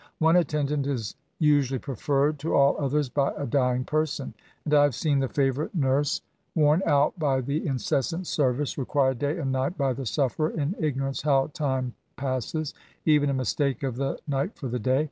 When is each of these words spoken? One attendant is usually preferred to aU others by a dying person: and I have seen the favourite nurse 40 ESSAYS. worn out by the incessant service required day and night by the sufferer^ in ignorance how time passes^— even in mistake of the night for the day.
One 0.17 0.35
attendant 0.35 0.87
is 0.87 1.13
usually 1.37 1.77
preferred 1.77 2.39
to 2.39 2.55
aU 2.55 2.73
others 2.79 3.07
by 3.07 3.33
a 3.37 3.45
dying 3.45 3.83
person: 3.85 4.33
and 4.65 4.73
I 4.73 4.81
have 4.81 4.95
seen 4.95 5.19
the 5.19 5.27
favourite 5.27 5.75
nurse 5.75 6.21
40 6.55 6.55
ESSAYS. 6.55 6.55
worn 6.55 6.83
out 6.87 7.19
by 7.19 7.39
the 7.39 7.67
incessant 7.67 8.25
service 8.25 8.79
required 8.79 9.19
day 9.19 9.37
and 9.37 9.51
night 9.51 9.77
by 9.77 9.93
the 9.93 10.07
sufferer^ 10.09 10.55
in 10.57 10.73
ignorance 10.79 11.21
how 11.21 11.51
time 11.53 11.93
passes^— 12.17 12.73
even 13.05 13.29
in 13.29 13.37
mistake 13.37 13.83
of 13.83 13.97
the 13.97 14.17
night 14.27 14.55
for 14.55 14.67
the 14.67 14.79
day. 14.79 14.99